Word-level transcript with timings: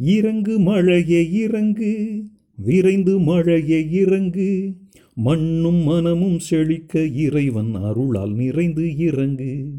இறங்கு 0.00 0.58
மழையே 0.58 1.30
இறங்கு 1.30 2.22
விரைந்து 2.56 3.18
மழையே 3.18 3.90
இறங்கு 3.90 4.74
மண்ணும் 5.14 5.82
மனமும் 5.82 6.38
செழிக்க 6.38 7.04
இறைவன் 7.04 7.74
அருளால் 7.74 8.32
நிறைந்து 8.32 8.96
இறங்கு. 8.96 9.70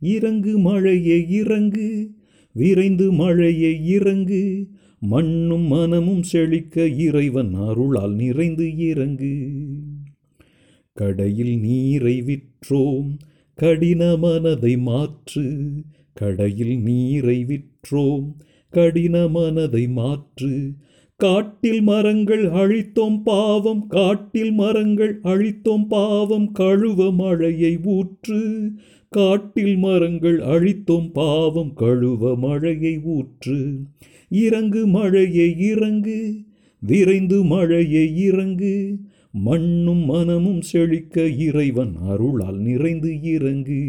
இறங்கு 0.00 0.58
மழையே 0.58 1.28
இறங்கு 1.28 2.10
விரைந்து 2.52 3.12
மழையே 3.12 3.84
இறங்கு 3.84 4.68
மண்ணும் 4.98 5.66
மனமும் 5.66 6.22
செழிக்க 6.22 6.86
இறைவன் 6.86 7.54
அருளால் 7.54 8.14
நிறைந்து 8.14 8.76
இறங்கு. 8.76 9.52
கடையில் 10.92 11.58
நீரை 11.58 12.22
விற்றோம் 12.22 13.18
கடின 13.54 14.16
மனதை 14.16 14.76
மாற்று 14.76 15.70
கடையில் 16.14 16.80
நீரை 16.80 17.44
விற்றோம் 17.44 18.32
கடின 18.76 19.28
மனதை 19.28 19.88
மாற்று. 19.88 20.72
காட்டில் 21.16 21.82
மரங்கள் 21.82 22.44
அழித்தோம் 22.44 23.22
பாவம் 23.24 23.86
காட்டில் 23.86 24.52
மரங்கள் 24.52 25.20
அழித்தோம் 25.22 25.86
பாவம் 25.88 26.52
கழுவ 26.52 27.12
மழையை 27.12 27.78
ஊற்று. 27.84 28.70
காட்டில் 29.08 29.76
மரங்கள் 29.76 30.38
அழித்தோம் 30.38 31.12
பாவம் 31.12 31.74
கழுவ 31.74 32.36
மழையை 32.36 33.00
ஊற்று. 33.02 33.76
இறங்கு 34.28 34.86
மழையை 34.86 35.58
இறங்கு 35.58 36.34
விரைந்து 36.80 37.44
மழையை 37.44 38.16
இறங்கு. 38.16 38.98
மண்ணும் 39.32 40.04
மனமும் 40.04 40.60
செழிக்க 40.60 41.26
இறைவன் 41.26 41.92
அருளால் 42.08 42.58
நிறைந்து 42.58 43.22
இறங்கு. 43.22 43.84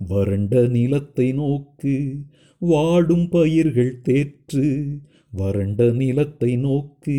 வறண்ட 0.00 0.66
நிலத்தை 0.66 1.32
நோக்கு 1.32 2.14
வாடும் 2.58 3.28
பயிர்கள் 3.28 4.00
தேற்று. 4.04 4.66
வறண்ட 5.30 5.90
நிலத்தை 5.92 6.56
நோக்கு 6.56 7.18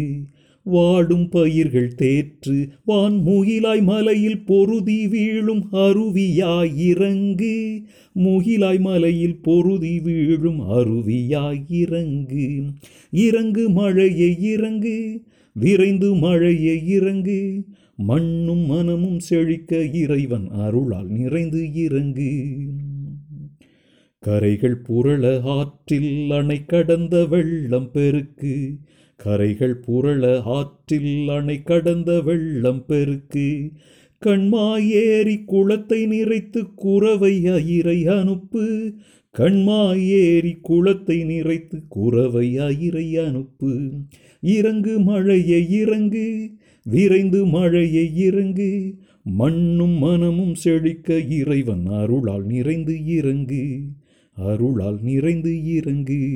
வாடும் 0.63 1.30
பயிர்கள் 1.30 1.91
தேற்று. 1.95 2.69
வான் 2.86 3.17
முகிலாய் 3.27 3.83
மலையில் 3.83 4.45
பொருதி 4.45 5.08
வீழும் 5.08 5.63
அருவியாய் 5.73 6.75
இறங்கு 6.75 7.81
முகிலாய் 8.16 8.80
மலையில் 8.80 9.41
பொருதி 9.41 9.99
வீழும் 9.99 10.61
அருவியாய் 10.69 11.64
இறங்கு 11.69 12.47
இறங்கு 13.11 13.69
மழையை 13.69 14.41
இறங்கு 14.41 14.97
விரைந்து 15.53 16.16
மழையை 16.16 16.88
இறங்கு 16.88 17.66
மண்ணும் 17.95 18.66
மனமும் 18.66 19.19
செழிக்க 19.19 19.78
இறைவன் 19.83 20.50
அருளால் 20.50 21.08
நிறைந்து 21.08 21.73
இறங்கு. 21.73 22.58
கரைகள் 24.20 24.81
புரள 24.89 25.42
ஆற்றில் 25.44 26.31
அணை 26.31 26.66
கடந்த 26.66 27.25
வெள்ளம் 27.25 27.92
பெருக்கு 27.92 28.77
கரைகள் 29.17 29.83
புரள 29.88 30.42
ஆற்றில் 30.44 31.30
அணை 31.30 31.64
கடந்த 31.64 32.22
வெள்ளம் 32.22 32.86
பெருக்கு 32.86 33.72
கண்மாயேறி 34.25 35.44
குளத்தை 35.45 36.06
நிறைத்து 36.06 36.73
குறவை 36.75 37.44
அயிரை 37.44 38.20
அனுப்பு. 38.20 38.94
கண்மாயேறி 39.38 40.58
குளத்தை 40.61 41.23
நிறைத்து 41.23 41.81
குறவை 41.88 42.58
அயிரை 42.58 43.26
அனுப்பு. 43.26 43.92
இறங்கு 44.42 45.00
மழையை 45.00 45.70
இறங்கு. 45.70 46.52
விரைந்து 46.84 47.45
மழையை 47.45 48.16
இறங்கு. 48.16 48.95
மண்ணும் 49.23 49.98
மனமும் 49.98 50.56
செழிக்க 50.56 51.20
இறைவன் 51.20 51.86
அருளால் 51.86 52.45
நிறைந்து 52.45 53.06
இறங்கு. 53.06 53.81
அருளால் 54.36 55.00
நிறைந்து 55.02 55.66
இறங்கு. 55.66 56.30